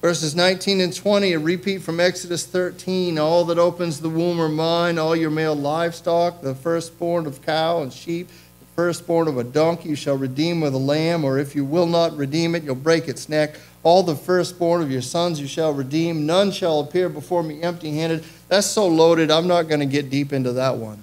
[0.00, 3.18] Verses 19 and 20, a repeat from Exodus 13.
[3.18, 7.82] All that opens the womb are mine, all your male livestock, the firstborn of cow
[7.82, 11.56] and sheep, the firstborn of a donkey you shall redeem with a lamb, or if
[11.56, 13.56] you will not redeem it, you'll break its neck.
[13.86, 16.26] All the firstborn of your sons you shall redeem.
[16.26, 18.24] None shall appear before me empty handed.
[18.48, 21.00] That's so loaded, I'm not going to get deep into that one.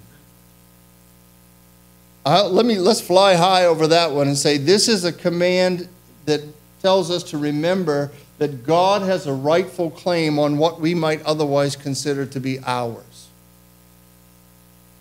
[2.25, 5.87] Uh, let me let's fly high over that one and say this is a command
[6.25, 6.41] that
[6.81, 11.77] tells us to remember that God has a rightful claim on what we might otherwise
[11.77, 13.29] consider to be ours.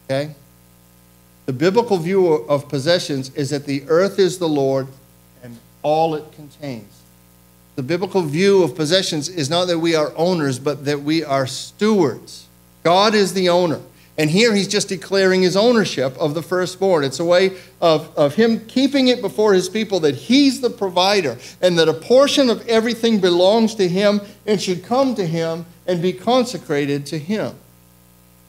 [0.05, 0.37] Okay?
[1.47, 4.87] The biblical view of possessions is that the earth is the Lord
[5.43, 7.02] and all it contains.
[7.75, 11.47] The biblical view of possessions is not that we are owners, but that we are
[11.47, 12.47] stewards.
[12.83, 13.81] God is the owner.
[14.19, 17.03] And here he's just declaring his ownership of the firstborn.
[17.03, 21.39] It's a way of, of him keeping it before his people that he's the provider
[21.63, 26.03] and that a portion of everything belongs to him and should come to him and
[26.03, 27.55] be consecrated to him.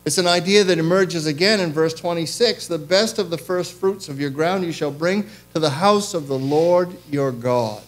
[0.05, 4.09] It's an idea that emerges again in verse 26 The best of the first fruits
[4.09, 7.81] of your ground you shall bring to the house of the Lord your God.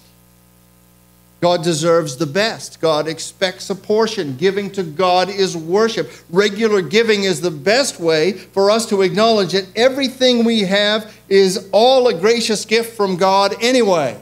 [1.42, 2.82] God deserves the best.
[2.82, 4.36] God expects a portion.
[4.38, 6.12] Giving to God is worship.
[6.30, 11.70] Regular giving is the best way for us to acknowledge that everything we have is
[11.72, 14.20] all a gracious gift from God anyway.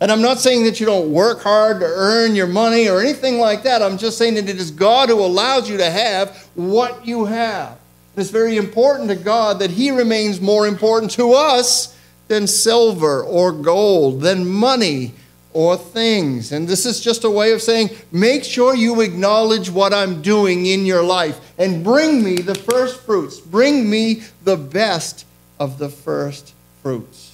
[0.00, 3.38] And I'm not saying that you don't work hard to earn your money or anything
[3.38, 3.82] like that.
[3.82, 7.78] I'm just saying that it is God who allows you to have what you have.
[8.16, 11.96] It's very important to God that He remains more important to us
[12.28, 15.14] than silver or gold, than money
[15.54, 16.50] or things.
[16.50, 20.66] And this is just a way of saying, make sure you acknowledge what I'm doing
[20.66, 23.40] in your life and bring me the first fruits.
[23.40, 25.24] Bring me the best
[25.58, 27.32] of the first fruits.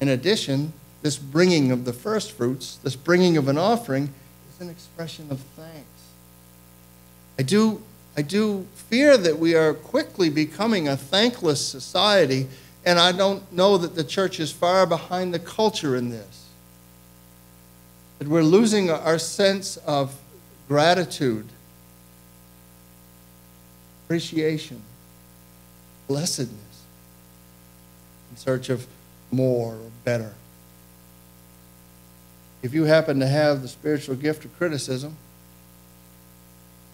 [0.00, 4.12] In addition, this bringing of the first fruits, this bringing of an offering,
[4.52, 5.86] is an expression of thanks.
[7.38, 7.82] I do,
[8.16, 12.48] I do fear that we are quickly becoming a thankless society,
[12.84, 16.47] and I don't know that the church is far behind the culture in this
[18.18, 20.16] that we're losing our sense of
[20.68, 21.46] gratitude,
[24.04, 24.82] appreciation,
[26.06, 26.82] blessedness
[28.30, 28.86] in search of
[29.30, 30.34] more or better.
[32.62, 35.16] If you happen to have the spiritual gift of criticism,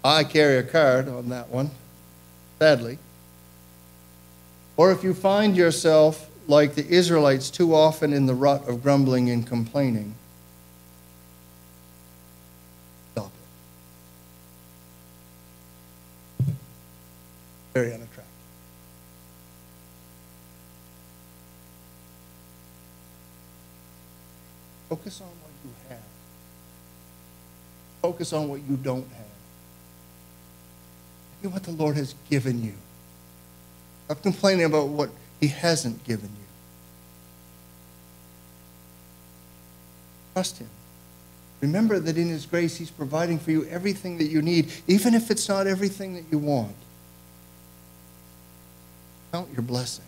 [0.04, 1.70] I carry a card on that one,
[2.58, 2.98] sadly.
[4.76, 9.30] Or if you find yourself like the Israelites too often in the rut of grumbling
[9.30, 10.14] and complaining,
[17.74, 18.24] very unattractive.
[24.88, 25.98] Focus on what you have.
[28.00, 29.24] Focus on what you don't have.
[31.42, 32.74] At what the Lord has given you.
[34.06, 35.10] Stop complaining about what
[35.40, 36.46] He hasn't given you.
[40.34, 40.68] Trust Him.
[41.60, 45.30] Remember that in His grace, He's providing for you everything that you need, even if
[45.30, 46.76] it's not everything that you want.
[49.34, 50.06] Count your blessings.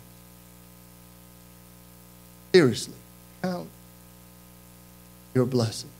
[2.55, 2.93] Seriously,
[3.41, 3.67] count
[5.35, 5.91] your blessings.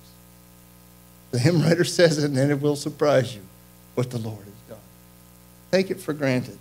[1.31, 3.41] The hymn writer says it, and then it will surprise you
[3.95, 4.79] what the Lord has done.
[5.73, 6.57] Take it for granted.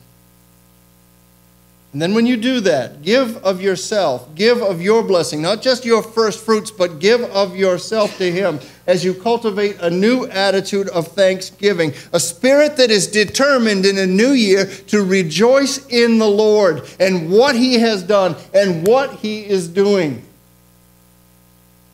[1.92, 5.85] And then when you do that, give of yourself, give of your blessing, not just
[5.85, 10.88] your first fruits, but give of yourself to Him as you cultivate a new attitude
[10.90, 16.29] of thanksgiving, a spirit that is determined in a new year to rejoice in the
[16.29, 20.22] Lord and what He has done and what He is doing.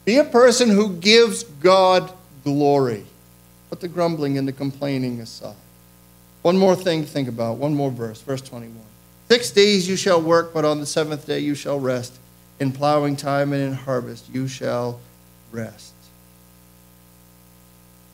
[0.05, 3.07] Be a person who gives God glory.
[3.71, 5.55] Put the grumbling and the complaining aside.
[6.43, 8.92] One more thing to think about, one more verse, verse 21.
[9.33, 12.13] Six days you shall work, but on the seventh day you shall rest.
[12.61, 15.01] In plowing time and in harvest you shall
[15.51, 15.95] rest.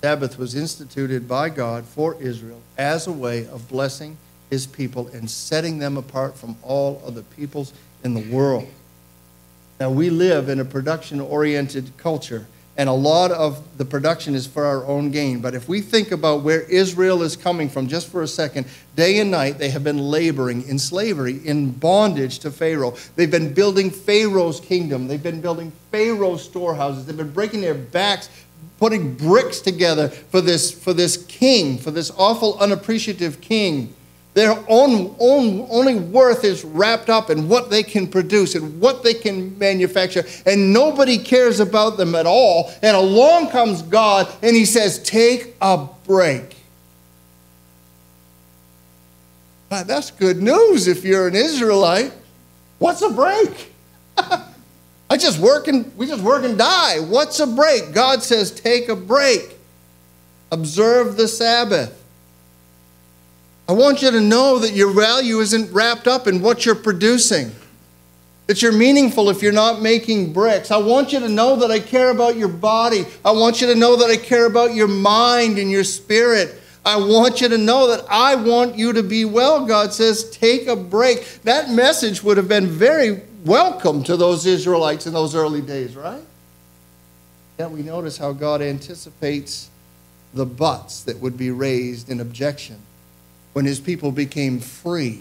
[0.01, 4.17] Sabbath was instituted by God for Israel as a way of blessing
[4.49, 7.73] his people and setting them apart from all other peoples
[8.05, 8.69] in the world.
[9.81, 12.47] Now, we live in a production oriented culture
[12.79, 15.41] and a lot of the production is for our own gain.
[15.41, 19.19] But if we think about where Israel is coming from just for a second, day
[19.19, 22.95] and night they have been laboring in slavery, in bondage to Pharaoh.
[23.17, 28.31] They've been building Pharaoh's kingdom, they've been building Pharaoh's storehouses, they've been breaking their backs.
[28.79, 33.93] Putting bricks together for this, for this king, for this awful, unappreciative king.
[34.39, 39.03] Their own, own only worth is wrapped up in what they can produce and what
[39.03, 42.71] they can manufacture, and nobody cares about them at all.
[42.81, 46.55] And along comes God, and He says, Take a break.
[49.71, 52.13] That's good news if you're an Israelite.
[52.79, 53.73] What's a break?
[54.17, 57.01] I just work and we just work and die.
[57.01, 57.93] What's a break?
[57.93, 59.59] God says, take a break.
[60.53, 62.05] Observe the Sabbath.
[63.69, 67.53] I want you to know that your value isn't wrapped up in what you're producing,
[68.47, 70.71] that you're meaningful if you're not making bricks.
[70.71, 73.05] I want you to know that I care about your body.
[73.23, 76.59] I want you to know that I care about your mind and your spirit.
[76.83, 79.67] I want you to know that I want you to be well.
[79.67, 81.43] God says, take a break.
[81.43, 86.23] That message would have been very welcome to those Israelites in those early days, right?
[87.59, 89.69] Yet we notice how God anticipates
[90.33, 92.79] the buts that would be raised in objection
[93.59, 95.21] when his people became free,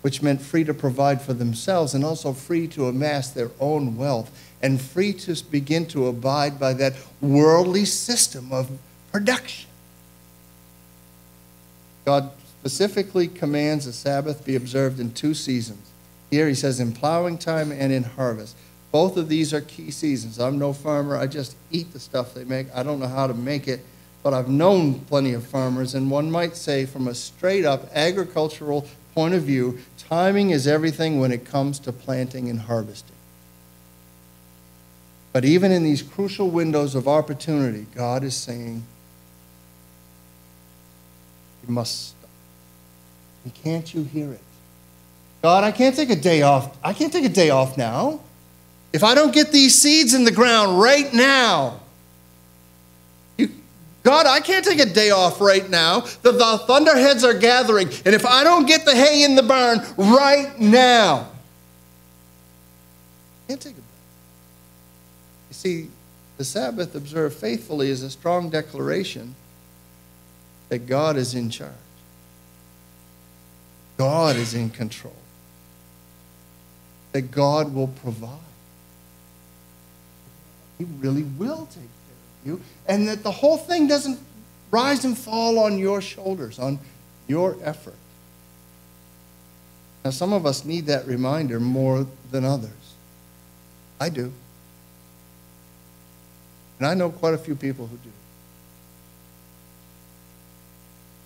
[0.00, 4.30] which meant free to provide for themselves and also free to amass their own wealth
[4.62, 8.70] and free to begin to abide by that worldly system of
[9.12, 9.68] production.
[12.06, 15.86] God specifically commands the Sabbath be observed in two seasons.
[16.30, 18.56] Here he says in plowing time and in harvest.
[18.90, 20.40] Both of these are key seasons.
[20.40, 21.14] I'm no farmer.
[21.14, 22.68] I just eat the stuff they make.
[22.74, 23.80] I don't know how to make it
[24.22, 28.86] but I've known plenty of farmers, and one might say, from a straight up agricultural
[29.14, 33.14] point of view, timing is everything when it comes to planting and harvesting.
[35.32, 38.84] But even in these crucial windows of opportunity, God is saying,
[41.66, 42.30] You must stop.
[43.44, 44.40] And can't you hear it?
[45.42, 46.76] God, I can't take a day off.
[46.82, 48.20] I can't take a day off now.
[48.92, 51.80] If I don't get these seeds in the ground right now,
[54.08, 56.00] God, I can't take a day off right now.
[56.00, 57.88] The, the thunderheads are gathering.
[58.06, 61.28] And if I don't get the hay in the barn right now,
[63.44, 63.84] I can't take a break.
[65.50, 65.88] You see,
[66.38, 69.34] the Sabbath observed faithfully is a strong declaration
[70.70, 71.72] that God is in charge.
[73.98, 75.12] God is in control.
[77.12, 78.38] That God will provide.
[80.78, 81.90] He really will take
[82.44, 84.18] you, and that the whole thing doesn't
[84.70, 86.78] rise and fall on your shoulders, on
[87.26, 87.94] your effort.
[90.04, 92.70] Now, some of us need that reminder more than others.
[94.00, 94.32] I do.
[96.78, 98.10] And I know quite a few people who do.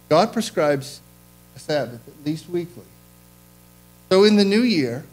[0.09, 1.01] God prescribes
[1.57, 2.85] a Sabbath, at least weekly.
[4.11, 5.05] So in the new year,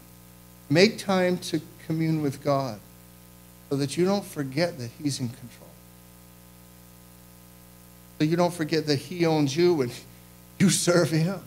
[0.69, 2.79] make time to commune with God
[3.69, 5.68] so that you don't forget that He's in control.
[8.19, 9.91] So you don't forget that He owns you and
[10.59, 11.39] you serve Him.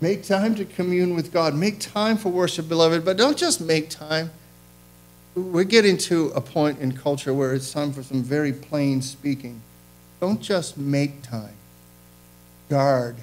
[0.00, 1.54] Make time to commune with God.
[1.54, 4.30] Make time for worship, beloved, but don't just make time.
[5.34, 9.60] We're getting to a point in culture where it's time for some very plain speaking.
[10.20, 11.54] Don't just make time,
[12.68, 13.16] guard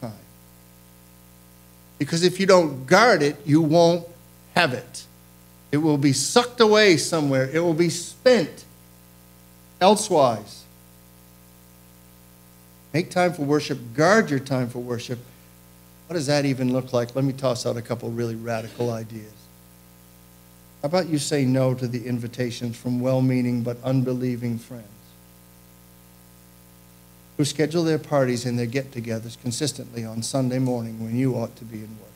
[0.00, 0.12] time.
[1.98, 4.06] Because if you don't guard it, you won't
[4.54, 5.04] have it.
[5.72, 8.64] It will be sucked away somewhere, it will be spent
[9.80, 10.59] elsewise.
[12.92, 13.78] Make time for worship.
[13.94, 15.18] Guard your time for worship.
[16.06, 17.14] What does that even look like?
[17.14, 19.32] Let me toss out a couple really radical ideas.
[20.82, 24.86] How about you say no to the invitations from well meaning but unbelieving friends
[27.36, 31.54] who schedule their parties and their get togethers consistently on Sunday morning when you ought
[31.56, 32.10] to be in worship?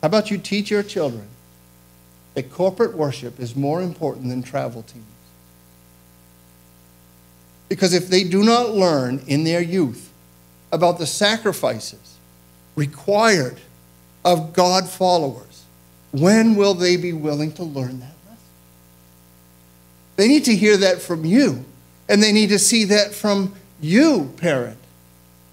[0.00, 1.26] How about you teach your children
[2.34, 5.04] that corporate worship is more important than travel teams?
[7.68, 10.12] Because if they do not learn in their youth
[10.72, 12.16] about the sacrifices
[12.76, 13.60] required
[14.24, 15.64] of God followers,
[16.12, 18.44] when will they be willing to learn that lesson?
[20.16, 21.64] They need to hear that from you,
[22.08, 24.78] and they need to see that from you, parent.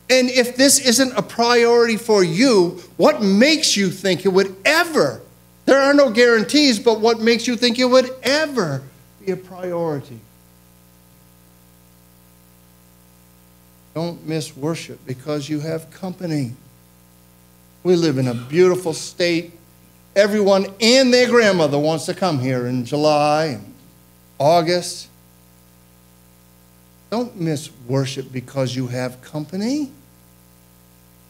[0.09, 5.21] And if this isn't a priority for you, what makes you think it would ever?
[5.65, 8.83] There are no guarantees, but what makes you think it would ever
[9.25, 10.19] be a priority?
[13.93, 16.53] Don't miss worship because you have company.
[17.83, 19.51] We live in a beautiful state.
[20.15, 23.73] Everyone and their grandmother wants to come here in July and
[24.39, 25.07] August.
[27.09, 29.91] Don't miss worship because you have company.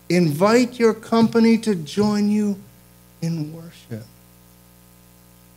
[0.09, 2.59] Invite your company to join you
[3.22, 4.05] in worship.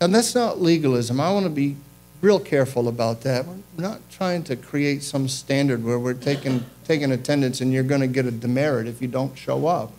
[0.00, 1.20] And that's not legalism.
[1.20, 1.76] I want to be
[2.24, 3.44] real careful about that.
[3.46, 8.00] We're not trying to create some standard where we're taking, taking attendance and you're going
[8.00, 9.92] to get a demerit if you don't show up.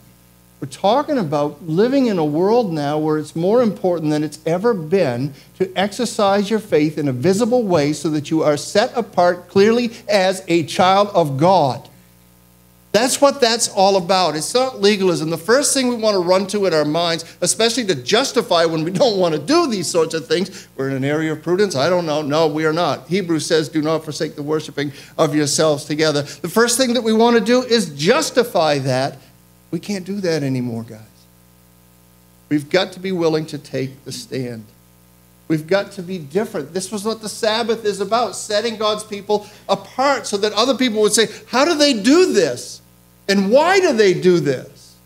[0.60, 4.74] We're talking about living in a world now where it's more important than it's ever
[4.74, 9.48] been to exercise your faith in a visible way so that you are set apart
[9.48, 11.88] clearly as a child of God.
[12.96, 14.36] That's what that's all about.
[14.36, 15.28] It's not legalism.
[15.28, 18.84] The first thing we want to run to in our minds, especially to justify when
[18.84, 21.76] we don't want to do these sorts of things, we're in an area of prudence.
[21.76, 22.22] I don't know.
[22.22, 23.06] No, we are not.
[23.06, 26.22] Hebrews says, do not forsake the worshiping of yourselves together.
[26.22, 29.18] The first thing that we want to do is justify that.
[29.70, 31.00] We can't do that anymore, guys.
[32.48, 34.64] We've got to be willing to take the stand.
[35.48, 36.72] We've got to be different.
[36.72, 41.02] This was what the Sabbath is about setting God's people apart so that other people
[41.02, 42.80] would say, How do they do this?
[43.28, 44.96] And why do they do this?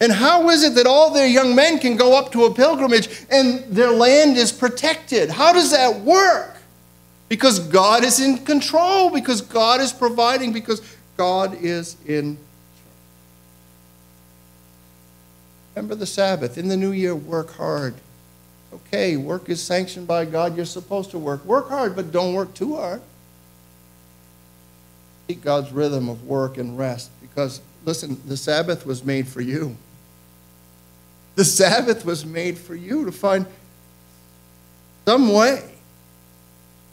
[0.00, 3.08] And how is it that all their young men can go up to a pilgrimage
[3.30, 5.30] and their land is protected?
[5.30, 6.56] How does that work?
[7.28, 10.82] Because God is in control, because God is providing, because
[11.16, 12.36] God is in
[15.74, 16.58] Remember the Sabbath.
[16.58, 17.94] In the new year, work hard.
[18.72, 20.56] Okay, work is sanctioned by God.
[20.56, 21.44] You're supposed to work.
[21.44, 23.00] Work hard, but don't work too hard.
[25.34, 27.10] God's rhythm of work and rest.
[27.20, 29.76] Because, listen, the Sabbath was made for you.
[31.34, 33.46] The Sabbath was made for you to find
[35.06, 35.72] some way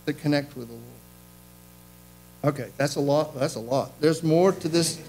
[0.06, 0.86] to connect with the Lord.
[2.56, 3.38] Okay, that's a lot.
[3.38, 4.00] That's a lot.
[4.00, 5.02] There's more to this.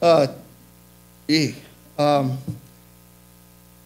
[0.00, 0.28] Uh,
[1.28, 1.54] gee,
[1.98, 2.38] um,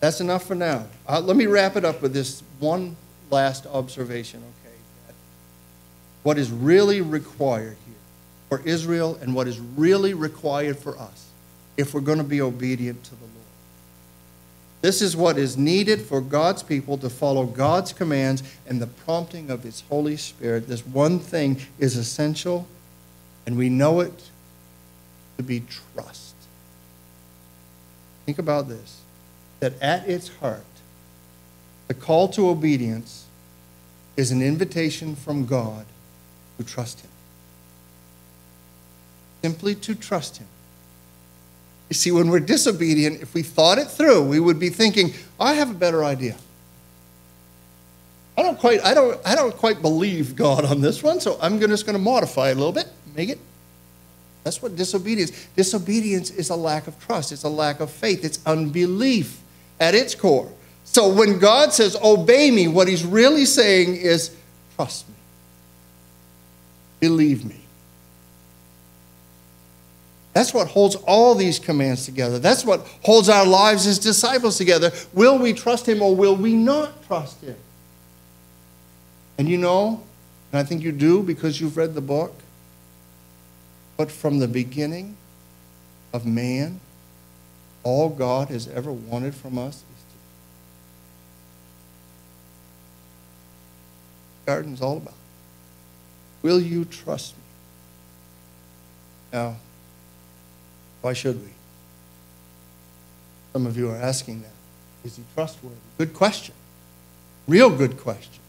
[0.01, 0.87] that's enough for now.
[1.09, 2.97] Uh, let me wrap it up with this one
[3.31, 5.15] last observation, okay?
[6.23, 7.77] What is really required
[8.53, 11.31] for Israel and what is really required for us
[11.79, 13.47] if we're going to be obedient to the Lord.
[14.83, 19.49] This is what is needed for God's people to follow God's commands and the prompting
[19.49, 20.69] of His Holy Spirit.
[20.69, 22.69] This one thing is essential,
[23.47, 24.29] and we know it
[25.39, 25.63] to be
[25.95, 26.35] trust.
[28.27, 29.01] Think about this
[29.61, 30.67] that at its heart,
[31.89, 33.25] the call to obedience
[34.15, 35.87] is an invitation from God
[36.59, 37.12] to trust Him
[39.43, 40.47] simply to trust Him.
[41.89, 45.55] You see, when we're disobedient, if we thought it through, we would be thinking, I
[45.55, 46.37] have a better idea.
[48.37, 51.61] I don't quite, I don't, I don't quite believe God on this one, so I'm
[51.61, 53.39] just going to modify it a little bit, make it.
[54.45, 55.49] That's what disobedience.
[55.55, 57.31] Disobedience is a lack of trust.
[57.31, 58.25] It's a lack of faith.
[58.25, 59.41] It's unbelief
[59.79, 60.51] at its core.
[60.85, 64.35] So when God says, obey me, what he's really saying is,
[64.75, 65.15] trust me.
[67.01, 67.62] Believe me.
[70.33, 72.39] That's what holds all these commands together.
[72.39, 74.91] That's what holds our lives as disciples together.
[75.13, 77.57] Will we trust Him or will we not trust Him?
[79.37, 80.03] And you know,
[80.51, 82.35] and I think you do because you've read the book,
[83.97, 85.17] but from the beginning
[86.13, 86.81] of man,
[87.83, 90.17] all God has ever wanted from us is to.
[94.47, 95.15] Garden's all about.
[96.43, 97.43] Will you trust me?
[99.33, 99.57] Now,
[101.03, 101.51] why should we?
[103.53, 104.53] Some of you are asking that.
[105.05, 105.77] Is he trustworthy?
[105.99, 106.55] Good question.
[107.47, 108.41] Real good question.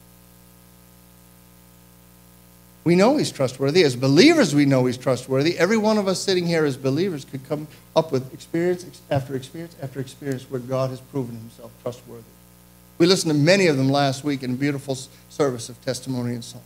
[2.84, 3.84] We know he's trustworthy.
[3.84, 5.58] As believers, we know he's trustworthy.
[5.58, 9.76] Every one of us sitting here as believers could come up with experience after experience
[9.82, 12.24] after experience where God has proven himself trustworthy.
[12.98, 14.98] We listened to many of them last week in a beautiful
[15.30, 16.62] service of testimony and song.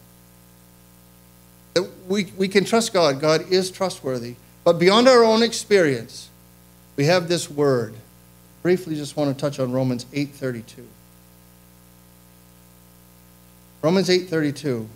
[2.07, 3.21] We, we can trust God.
[3.21, 4.35] God is trustworthy.
[4.67, 6.27] But beyond our own experience,
[6.97, 7.93] we have this word.
[8.63, 10.85] Briefly just want to touch on Romans 8:32.
[13.81, 14.89] Romans 8:32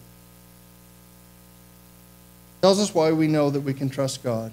[2.61, 4.51] tells us why we know that we can trust God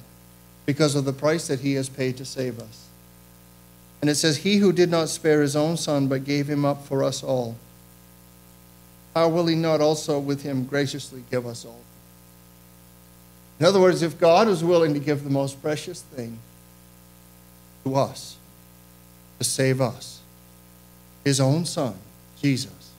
[0.67, 2.85] because of the price that he has paid to save us.
[4.01, 6.87] And it says he who did not spare his own son but gave him up
[6.87, 7.57] for us all
[9.17, 11.81] how will he not also with him graciously give us all?
[13.59, 16.39] In other words, if God was willing to give the most precious thing
[17.85, 18.37] to us,
[19.39, 20.21] to save us,
[21.25, 21.97] his own son,
[22.41, 22.93] Jesus,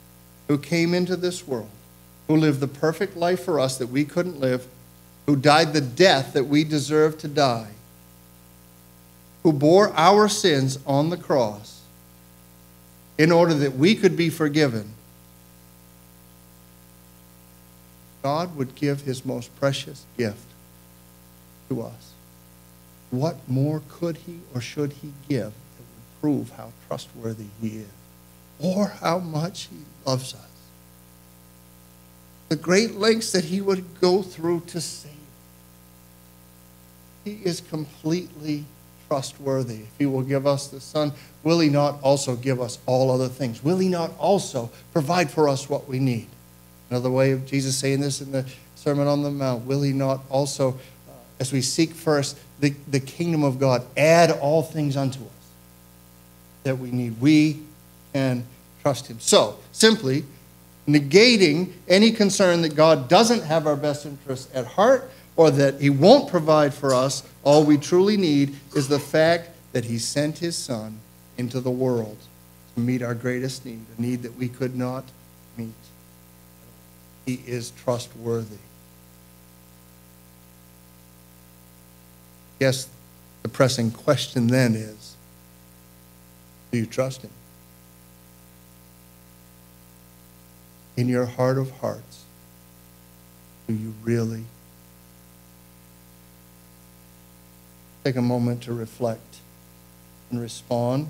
[0.47, 1.69] who came into this world,
[2.27, 4.67] who lived the perfect life for us that we couldn't live,
[5.25, 7.69] who died the death that we deserved to die,
[9.43, 11.81] who bore our sins on the cross
[13.17, 14.93] in order that we could be forgiven,
[18.21, 20.48] God would give his most precious gift
[21.69, 22.13] to us.
[23.11, 27.89] What more could he or should he give that would prove how trustworthy he is
[28.59, 30.41] or how much he loves us?
[32.49, 35.11] The great lengths that he would go through to save.
[37.23, 38.65] He is completely
[39.07, 39.81] trustworthy.
[39.81, 41.13] If he will give us the Son,
[41.43, 43.63] will he not also give us all other things?
[43.63, 46.27] Will he not also provide for us what we need?
[46.89, 48.45] Another way of Jesus saying this in the
[48.75, 50.79] Sermon on the Mount, will he not also,
[51.39, 55.29] as we seek first the, the kingdom of God, add all things unto us
[56.63, 57.19] that we need?
[57.21, 57.61] We
[58.13, 58.45] can
[58.81, 59.19] trust him.
[59.19, 60.23] So, simply,
[60.87, 65.89] negating any concern that God doesn't have our best interests at heart or that he
[65.89, 70.57] won't provide for us, all we truly need is the fact that he sent his
[70.57, 70.99] son
[71.37, 72.17] into the world
[72.75, 75.05] to meet our greatest need, a need that we could not
[75.57, 75.73] meet.
[77.25, 78.57] He is trustworthy.
[82.59, 82.89] Yes,
[83.43, 85.15] the pressing question then is
[86.71, 87.31] do you trust him?
[90.97, 92.23] In your heart of hearts,
[93.67, 94.43] do you really
[98.03, 99.37] take a moment to reflect
[100.29, 101.09] and respond?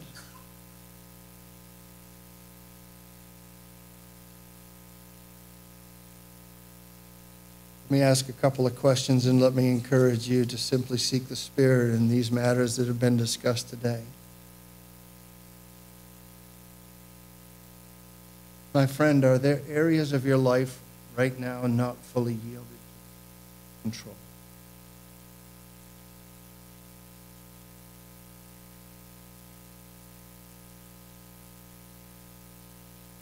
[7.78, 11.27] Let me ask a couple of questions and let me encourage you to simply seek
[11.27, 14.03] the Spirit in these matters that have been discussed today.
[18.73, 20.79] My friend, are there areas of your life
[21.17, 24.15] right now not fully yielded to control?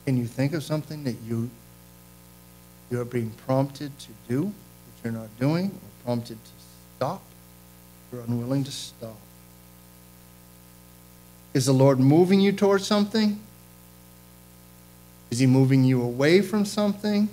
[0.06, 1.50] Can you think of something that you
[2.90, 6.52] you're being prompted to do that you're not doing, or prompted to
[6.96, 7.22] stop,
[8.12, 9.18] you're unwilling to stop.
[11.54, 13.40] Is the Lord moving you towards something?
[15.30, 17.28] Is He moving you away from something?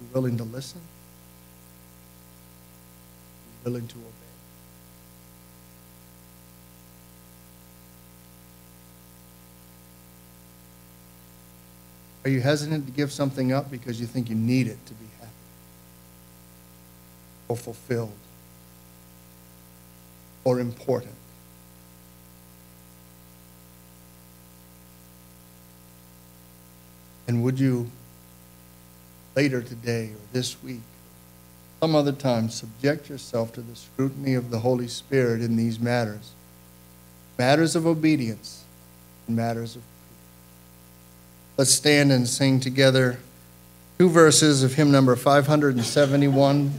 [0.00, 0.80] Are you willing to listen?
[3.64, 4.23] Are you willing to obey?
[12.24, 15.06] Are you hesitant to give something up because you think you need it to be
[15.20, 15.30] happy
[17.48, 18.12] or fulfilled
[20.42, 21.14] or important?
[27.28, 27.90] And would you
[29.34, 30.80] later today or this week,
[31.80, 36.32] some other time, subject yourself to the scrutiny of the Holy Spirit in these matters?
[37.38, 38.64] Matters of obedience
[39.26, 39.82] and matters of
[41.56, 43.18] Let's stand and sing together
[43.98, 46.72] two verses of hymn number 571.